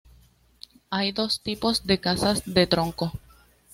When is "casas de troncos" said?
1.99-3.11